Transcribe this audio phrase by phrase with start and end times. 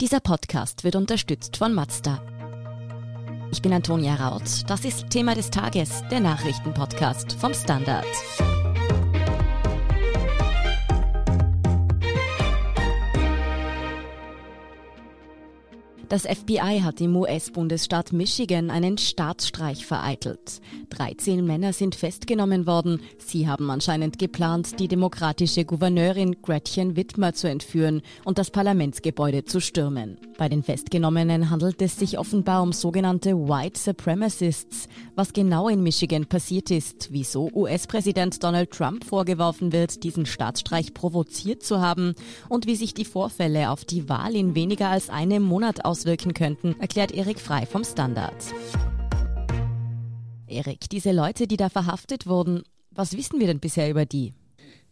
[0.00, 2.20] Dieser Podcast wird unterstützt von Mazda.
[3.52, 4.68] Ich bin Antonia Raut.
[4.68, 8.04] Das ist Thema des Tages, der Nachrichtenpodcast vom Standard.
[16.14, 20.60] Das FBI hat im US-Bundesstaat Michigan einen Staatsstreich vereitelt.
[20.90, 23.00] 13 Männer sind festgenommen worden.
[23.18, 29.60] Sie haben anscheinend geplant, die demokratische Gouverneurin Gretchen Whitmer zu entführen und das Parlamentsgebäude zu
[29.60, 30.16] stürmen.
[30.38, 34.88] Bei den Festgenommenen handelt es sich offenbar um sogenannte White Supremacists.
[35.16, 41.64] Was genau in Michigan passiert ist, wieso US-Präsident Donald Trump vorgeworfen wird, diesen Staatsstreich provoziert
[41.64, 42.14] zu haben
[42.48, 46.03] und wie sich die Vorfälle auf die Wahl in weniger als einem Monat auswirken
[46.34, 48.34] könnten, erklärt Erik Frei vom Standard.
[50.46, 54.34] Erik, diese Leute, die da verhaftet wurden, was wissen wir denn bisher über die?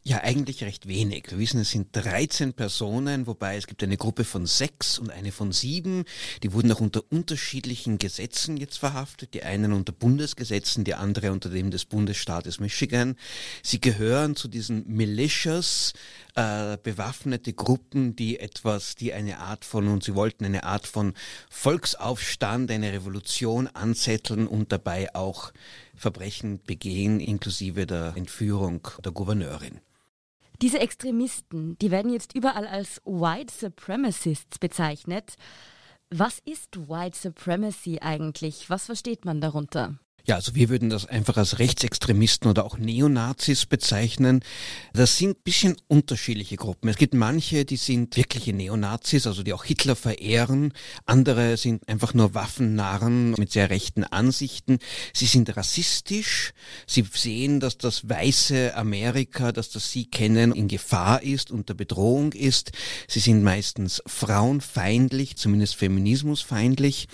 [0.04, 1.30] Ja, eigentlich recht wenig.
[1.30, 5.30] Wir wissen, es sind 13 Personen, wobei es gibt eine Gruppe von sechs und eine
[5.30, 6.06] von sieben.
[6.42, 9.32] Die wurden auch unter unterschiedlichen Gesetzen jetzt verhaftet.
[9.32, 13.14] Die einen unter Bundesgesetzen, die andere unter dem des Bundesstaates Michigan.
[13.62, 15.92] Sie gehören zu diesen Militias,
[16.34, 21.14] äh, bewaffnete Gruppen, die etwas, die eine Art von, und sie wollten eine Art von
[21.48, 25.52] Volksaufstand, eine Revolution anzetteln und dabei auch
[25.94, 29.80] Verbrechen begehen, inklusive der Entführung der Gouverneurin.
[30.62, 35.34] Diese Extremisten, die werden jetzt überall als White Supremacists bezeichnet.
[36.08, 38.70] Was ist White Supremacy eigentlich?
[38.70, 39.98] Was versteht man darunter?
[40.24, 44.44] Ja, also wir würden das einfach als Rechtsextremisten oder auch Neonazis bezeichnen.
[44.92, 46.88] Das sind bisschen unterschiedliche Gruppen.
[46.88, 50.74] Es gibt manche, die sind wirkliche Neonazis, also die auch Hitler verehren.
[51.06, 54.78] Andere sind einfach nur Waffennarren mit sehr rechten Ansichten.
[55.12, 56.52] Sie sind rassistisch.
[56.86, 62.32] Sie sehen, dass das weiße Amerika, das das sie kennen, in Gefahr ist, unter Bedrohung
[62.32, 62.70] ist.
[63.08, 67.08] Sie sind meistens frauenfeindlich, zumindest feminismusfeindlich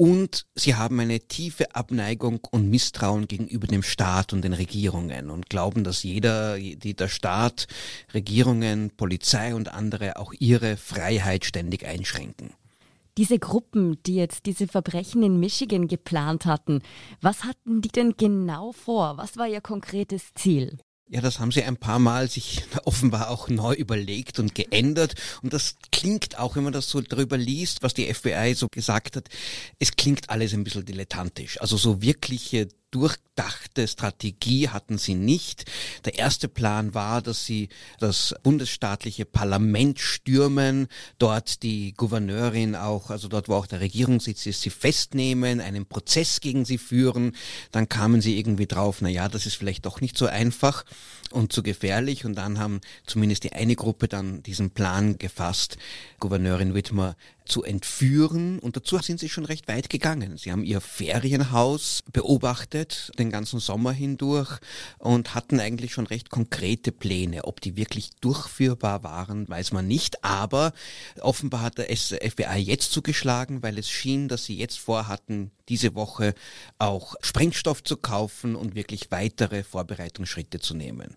[0.00, 5.50] und sie haben eine tiefe Abneigung und Misstrauen gegenüber dem Staat und den Regierungen und
[5.50, 7.66] glauben, dass jeder, der Staat,
[8.14, 12.54] Regierungen, Polizei und andere auch ihre Freiheit ständig einschränken.
[13.18, 16.80] Diese Gruppen, die jetzt diese Verbrechen in Michigan geplant hatten,
[17.20, 19.18] was hatten die denn genau vor?
[19.18, 20.78] Was war ihr konkretes Ziel?
[21.12, 25.14] Ja, das haben sie ein paar Mal sich offenbar auch neu überlegt und geändert.
[25.42, 29.16] Und das klingt auch, wenn man das so darüber liest, was die FBI so gesagt
[29.16, 29.28] hat,
[29.80, 31.60] es klingt alles ein bisschen dilettantisch.
[31.60, 35.64] Also so wirkliche durchdachte Strategie hatten sie nicht.
[36.04, 37.68] Der erste Plan war, dass sie
[37.98, 44.62] das bundesstaatliche Parlament stürmen, dort die Gouverneurin auch, also dort, wo auch der Regierungssitz ist,
[44.62, 47.36] sie festnehmen, einen Prozess gegen sie führen.
[47.70, 50.84] Dann kamen sie irgendwie drauf, na ja, das ist vielleicht doch nicht so einfach
[51.32, 52.24] und zu gefährlich.
[52.24, 55.78] Und dann haben zumindest die eine Gruppe dann diesen Plan gefasst,
[56.18, 58.58] Gouverneurin Whitmer zu entführen.
[58.58, 60.36] Und dazu sind sie schon recht weit gegangen.
[60.36, 64.58] Sie haben ihr Ferienhaus beobachtet, den ganzen Sommer hindurch,
[64.98, 67.44] und hatten eigentlich schon recht konkrete Pläne.
[67.44, 70.24] Ob die wirklich durchführbar waren, weiß man nicht.
[70.24, 70.72] Aber
[71.20, 76.34] offenbar hat der FBI jetzt zugeschlagen, weil es schien, dass sie jetzt vorhatten, diese Woche
[76.78, 81.16] auch Sprengstoff zu kaufen und wirklich weitere Vorbereitungsschritte zu nehmen.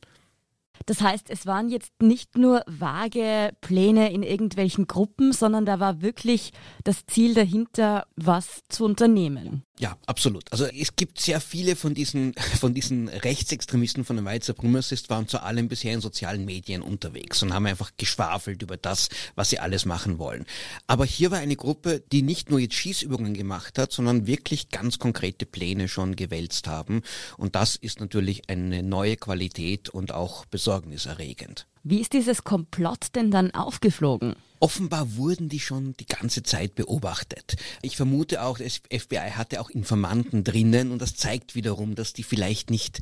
[0.85, 6.01] Das heißt, es waren jetzt nicht nur vage Pläne in irgendwelchen Gruppen, sondern da war
[6.01, 6.51] wirklich
[6.83, 9.63] das Ziel dahinter, was zu unternehmen.
[9.79, 10.51] Ja, absolut.
[10.51, 15.27] Also es gibt sehr viele von diesen, von diesen Rechtsextremisten von den Weizer Brummersist waren
[15.27, 19.59] zu allem bisher in sozialen Medien unterwegs und haben einfach geschwafelt über das, was sie
[19.59, 20.45] alles machen wollen.
[20.85, 24.99] Aber hier war eine Gruppe, die nicht nur jetzt Schießübungen gemacht hat, sondern wirklich ganz
[24.99, 27.01] konkrete Pläne schon gewälzt haben.
[27.37, 31.65] Und das ist natürlich eine neue Qualität und auch besorgniserregend.
[31.85, 34.35] Wie ist dieses Komplott denn dann aufgeflogen?
[34.61, 37.57] Offenbar wurden die schon die ganze Zeit beobachtet.
[37.81, 42.23] Ich vermute auch, das FBI hatte auch Informanten drinnen und das zeigt wiederum, dass die
[42.23, 43.01] vielleicht nicht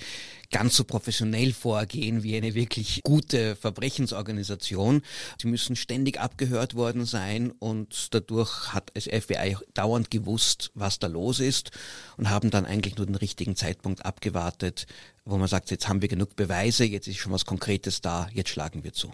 [0.50, 5.04] ganz so professionell vorgehen wie eine wirklich gute Verbrechensorganisation.
[5.40, 11.06] Sie müssen ständig abgehört worden sein und dadurch hat das FBI dauernd gewusst, was da
[11.06, 11.70] los ist
[12.18, 14.88] und haben dann eigentlich nur den richtigen Zeitpunkt abgewartet,
[15.26, 18.50] wo man sagt, jetzt haben wir genug Beweise, jetzt ist schon was Konkretes da, jetzt
[18.50, 19.12] schlagen wir zu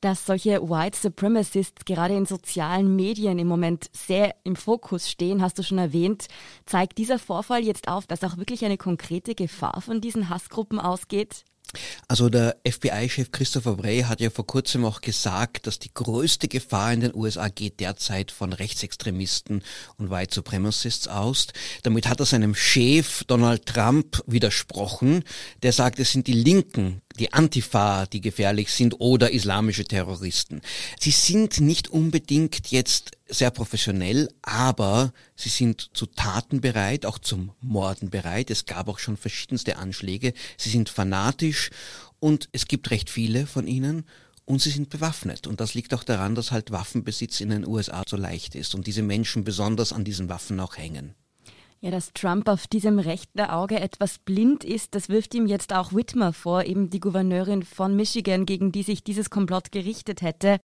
[0.00, 5.58] dass solche White Supremacists gerade in sozialen Medien im Moment sehr im Fokus stehen, hast
[5.58, 6.26] du schon erwähnt.
[6.64, 11.44] Zeigt dieser Vorfall jetzt auf, dass auch wirklich eine konkrete Gefahr von diesen Hassgruppen ausgeht?
[12.08, 16.92] Also der FBI-Chef Christopher Bray hat ja vor kurzem auch gesagt, dass die größte Gefahr
[16.92, 19.62] in den USA geht derzeit von Rechtsextremisten
[19.96, 21.48] und White Supremacists aus.
[21.82, 25.24] Damit hat er seinem Chef Donald Trump widersprochen,
[25.62, 30.62] der sagt, es sind die Linken, die Antifa, die gefährlich sind oder islamische Terroristen.
[30.98, 37.52] Sie sind nicht unbedingt jetzt sehr professionell, aber sie sind zu Taten bereit, auch zum
[37.60, 38.50] Morden bereit.
[38.50, 40.32] Es gab auch schon verschiedenste Anschläge.
[40.56, 41.70] Sie sind fanatisch
[42.18, 44.06] und es gibt recht viele von ihnen
[44.46, 45.46] und sie sind bewaffnet.
[45.46, 48.86] Und das liegt auch daran, dass halt Waffenbesitz in den USA so leicht ist und
[48.86, 51.14] diese Menschen besonders an diesen Waffen auch hängen.
[51.82, 55.94] Ja, dass Trump auf diesem rechten Auge etwas blind ist, das wirft ihm jetzt auch
[55.94, 60.58] Whitmer vor, eben die Gouverneurin von Michigan, gegen die sich dieses Komplott gerichtet hätte.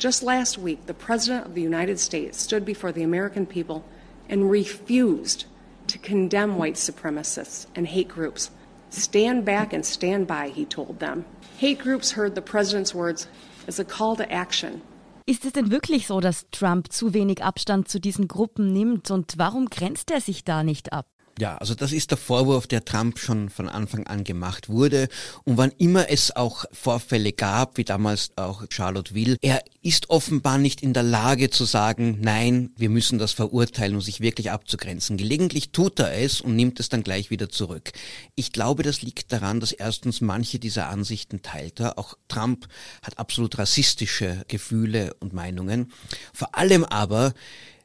[0.00, 3.84] Just last week, the President of the United States stood before the American people
[4.28, 5.46] and refused
[5.86, 8.50] to condemn white supremacists and hate groups.
[8.90, 11.24] Stand back and stand by, he told them.
[11.58, 13.28] Hate groups heard the President's words
[13.68, 14.82] as a call to action
[15.26, 19.34] ist es denn wirklich so, dass Trump zu wenig Abstand zu diesen Gruppen nimmt und
[19.38, 21.15] warum grenzt er sich da nicht ab?
[21.38, 25.08] Ja, also das ist der Vorwurf, der Trump schon von Anfang an gemacht wurde.
[25.44, 30.56] Und wann immer es auch Vorfälle gab, wie damals auch Charlotte Will, er ist offenbar
[30.56, 35.18] nicht in der Lage zu sagen, nein, wir müssen das verurteilen und sich wirklich abzugrenzen.
[35.18, 37.92] Gelegentlich tut er es und nimmt es dann gleich wieder zurück.
[38.34, 41.98] Ich glaube, das liegt daran, dass erstens manche dieser Ansichten teilt er.
[41.98, 42.66] Auch Trump
[43.02, 45.92] hat absolut rassistische Gefühle und Meinungen.
[46.32, 47.34] Vor allem aber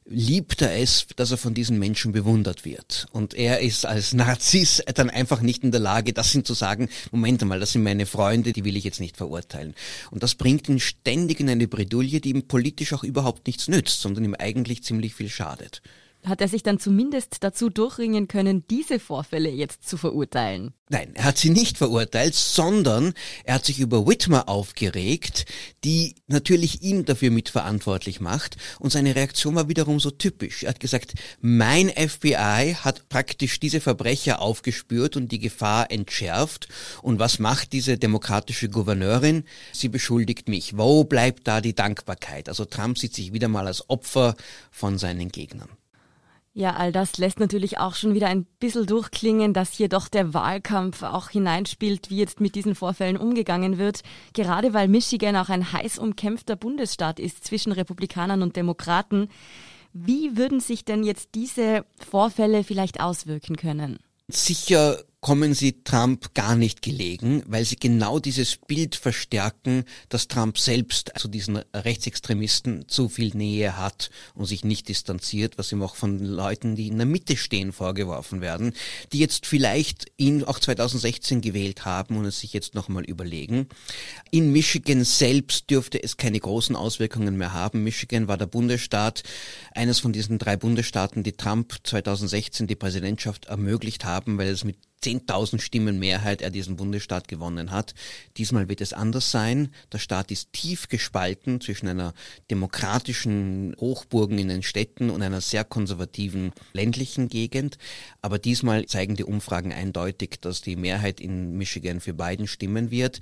[0.06, 3.08] liebt er es, dass er von diesen Menschen bewundert wird.
[3.12, 6.90] Und er ist als Narziss dann einfach nicht in der Lage, das sind zu sagen,
[7.12, 9.76] Moment mal, das sind meine Freunde, die will ich jetzt nicht verurteilen.
[10.10, 14.02] Und das bringt ihn ständig in eine Bredouille, die ihm politisch auch überhaupt nichts nützt,
[14.02, 15.82] sondern ihm eigentlich ziemlich viel schadet
[16.26, 20.74] hat er sich dann zumindest dazu durchringen können, diese Vorfälle jetzt zu verurteilen?
[20.90, 23.14] Nein, er hat sie nicht verurteilt, sondern
[23.46, 25.46] er hat sich über Whitmer aufgeregt,
[25.86, 28.58] die natürlich ihn dafür mitverantwortlich macht.
[28.78, 30.64] Und seine Reaktion war wiederum so typisch.
[30.64, 36.68] Er hat gesagt, mein FBI hat praktisch diese Verbrecher aufgespürt und die Gefahr entschärft.
[37.02, 39.46] Und was macht diese demokratische Gouverneurin?
[39.72, 40.78] Sie beschuldigt mich.
[40.78, 42.50] Wo bleibt da die Dankbarkeit?
[42.50, 44.36] Also Trump sieht sich wieder mal als Opfer
[44.72, 45.70] von seinen Gegnern.
[46.54, 50.34] Ja, all das lässt natürlich auch schon wieder ein bisschen durchklingen, dass hier doch der
[50.34, 54.02] Wahlkampf auch hineinspielt, wie jetzt mit diesen Vorfällen umgegangen wird.
[54.34, 59.30] Gerade weil Michigan auch ein heiß umkämpfter Bundesstaat ist zwischen Republikanern und Demokraten.
[59.94, 64.00] Wie würden sich denn jetzt diese Vorfälle vielleicht auswirken können?
[64.28, 70.58] Sicher kommen sie Trump gar nicht gelegen, weil sie genau dieses Bild verstärken, dass Trump
[70.58, 75.96] selbst zu diesen Rechtsextremisten zu viel Nähe hat und sich nicht distanziert, was ihm auch
[75.96, 78.74] von Leuten, die in der Mitte stehen, vorgeworfen werden,
[79.14, 83.68] die jetzt vielleicht ihn auch 2016 gewählt haben und es sich jetzt nochmal überlegen.
[84.32, 87.84] In Michigan selbst dürfte es keine großen Auswirkungen mehr haben.
[87.84, 89.22] Michigan war der Bundesstaat,
[89.76, 94.78] eines von diesen drei Bundesstaaten, die Trump 2016 die Präsidentschaft ermöglicht haben, weil es mit
[95.04, 97.94] 10.000 Stimmen Mehrheit er diesen Bundesstaat gewonnen hat.
[98.38, 99.74] Diesmal wird es anders sein.
[99.92, 102.14] Der Staat ist tief gespalten zwischen einer
[102.50, 107.78] demokratischen Hochburgen in den Städten und einer sehr konservativen ländlichen Gegend.
[108.22, 113.20] Aber diesmal zeigen die Umfragen eindeutig, dass die Mehrheit in Michigan für Biden stimmen wird.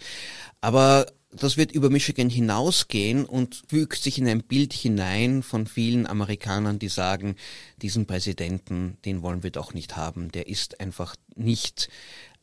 [0.62, 6.08] Aber das wird über Michigan hinausgehen und fügt sich in ein Bild hinein von vielen
[6.08, 7.36] Amerikanern, die sagen,
[7.82, 10.32] diesen Präsidenten, den wollen wir doch nicht haben.
[10.32, 11.90] Der ist einfach nicht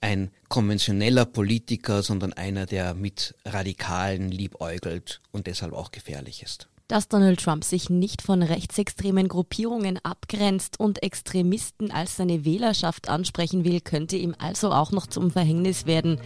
[0.01, 6.69] ein konventioneller Politiker, sondern einer, der mit Radikalen liebäugelt und deshalb auch gefährlich ist.
[6.89, 13.65] Dass Donald Trump sich nicht von rechtsextremen Gruppierungen abgrenzt und Extremisten als seine Wählerschaft ansprechen
[13.65, 16.21] will, könnte ihm also auch noch zum Verhängnis werden.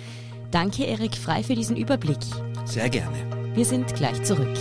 [0.51, 2.19] Danke, Erik Frei, für diesen Überblick.
[2.65, 3.17] Sehr gerne.
[3.55, 4.57] Wir sind gleich zurück.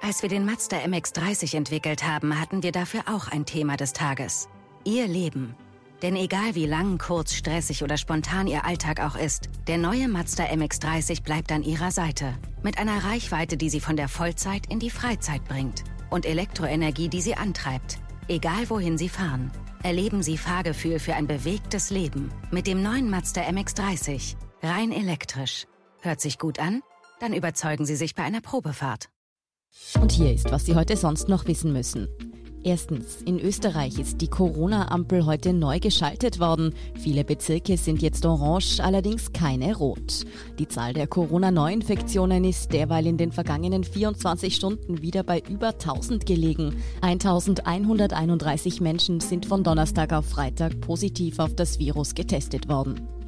[0.00, 4.48] Als wir den Mazda MX30 entwickelt haben, hatten wir dafür auch ein Thema des Tages.
[4.84, 5.54] Ihr Leben.
[6.02, 10.46] Denn egal wie lang, kurz, stressig oder spontan Ihr Alltag auch ist, der neue Mazda
[10.46, 12.34] MX30 bleibt an Ihrer Seite.
[12.64, 15.84] Mit einer Reichweite, die Sie von der Vollzeit in die Freizeit bringt.
[16.10, 17.98] Und Elektroenergie, die Sie antreibt.
[18.26, 19.52] Egal wohin Sie fahren.
[19.82, 24.36] Erleben Sie Fahrgefühl für ein bewegtes Leben mit dem neuen Mazda MX30.
[24.62, 25.66] Rein elektrisch.
[26.00, 26.82] Hört sich gut an?
[27.18, 29.08] Dann überzeugen Sie sich bei einer Probefahrt.
[30.00, 32.08] Und hier ist, was Sie heute sonst noch wissen müssen.
[32.64, 36.74] Erstens, in Österreich ist die Corona-Ampel heute neu geschaltet worden.
[36.94, 40.24] Viele Bezirke sind jetzt orange, allerdings keine rot.
[40.60, 46.24] Die Zahl der Corona-Neuinfektionen ist derweil in den vergangenen 24 Stunden wieder bei über 1000
[46.24, 46.76] gelegen.
[47.00, 53.21] 1131 Menschen sind von Donnerstag auf Freitag positiv auf das Virus getestet worden.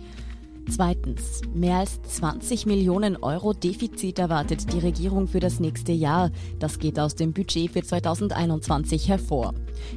[0.71, 6.31] Zweitens, mehr als 20 Millionen Euro Defizit erwartet die Regierung für das nächste Jahr.
[6.59, 9.53] Das geht aus dem Budget für 2021 hervor.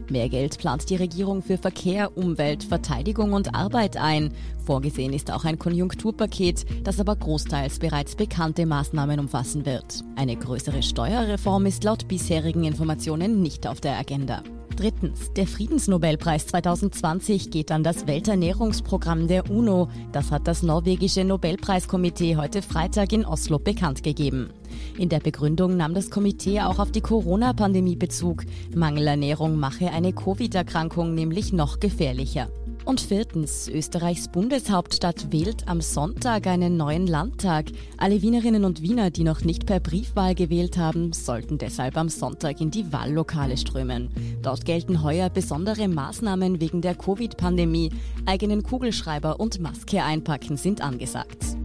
[0.09, 4.33] Mehr Geld plant die Regierung für Verkehr, Umwelt, Verteidigung und Arbeit ein.
[4.65, 10.03] Vorgesehen ist auch ein Konjunkturpaket, das aber großteils bereits bekannte Maßnahmen umfassen wird.
[10.15, 14.43] Eine größere Steuerreform ist laut bisherigen Informationen nicht auf der Agenda.
[14.77, 19.89] Drittens, der Friedensnobelpreis 2020 geht an das Welternährungsprogramm der UNO.
[20.11, 24.51] Das hat das norwegische Nobelpreiskomitee heute Freitag in Oslo bekannt gegeben.
[24.99, 28.43] In der Begründung nahm das Komitee auch auf die Corona-Pandemie Bezug.
[28.75, 32.47] Mangelernährung mache eine Covid-Erkrankung nämlich noch gefährlicher.
[32.87, 37.65] Und viertens, Österreichs Bundeshauptstadt wählt am Sonntag einen neuen Landtag.
[37.97, 42.61] Alle Wienerinnen und Wiener, die noch nicht per Briefwahl gewählt haben, sollten deshalb am Sonntag
[42.61, 44.09] in die Wahllokale strömen.
[44.41, 47.91] Dort gelten heuer besondere Maßnahmen wegen der Covid-Pandemie.
[48.25, 51.57] Eigenen Kugelschreiber und Maske einpacken sind angesagt.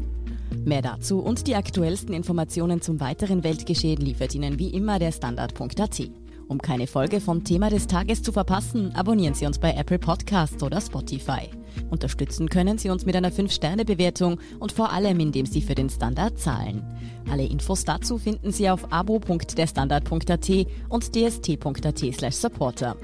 [0.64, 6.21] Mehr dazu und die aktuellsten Informationen zum weiteren Weltgeschehen liefert Ihnen wie immer der Standard.at.
[6.48, 10.62] Um keine Folge vom Thema des Tages zu verpassen, abonnieren Sie uns bei Apple Podcasts
[10.62, 11.48] oder Spotify.
[11.90, 16.38] Unterstützen können Sie uns mit einer 5-Sterne-Bewertung und vor allem, indem Sie für den Standard
[16.38, 16.82] zahlen.
[17.30, 20.50] Alle Infos dazu finden Sie auf abo.derstandard.at
[20.88, 22.96] und dst.at supporter.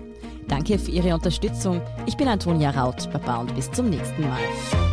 [0.48, 1.80] Danke für Ihre Unterstützung.
[2.06, 3.10] Ich bin Antonia Raut.
[3.12, 4.87] Baba und bis zum nächsten Mal.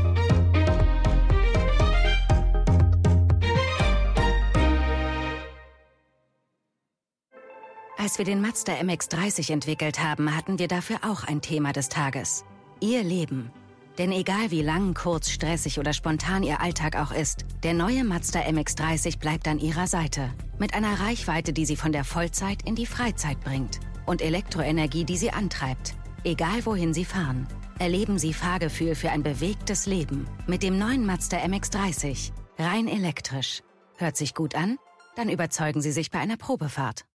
[8.05, 12.45] Als wir den Mazda MX30 entwickelt haben, hatten wir dafür auch ein Thema des Tages.
[12.79, 13.49] Ihr Leben.
[13.97, 18.41] Denn egal wie lang, kurz, stressig oder spontan Ihr Alltag auch ist, der neue Mazda
[18.41, 20.29] MX30 bleibt an Ihrer Seite.
[20.59, 23.79] Mit einer Reichweite, die Sie von der Vollzeit in die Freizeit bringt.
[24.05, 25.95] Und Elektroenergie, die Sie antreibt.
[26.23, 27.47] Egal wohin Sie fahren.
[27.79, 30.27] Erleben Sie Fahrgefühl für ein bewegtes Leben.
[30.45, 32.33] Mit dem neuen Mazda MX30.
[32.59, 33.63] Rein elektrisch.
[33.97, 34.77] Hört sich gut an?
[35.15, 37.05] Dann überzeugen Sie sich bei einer Probefahrt.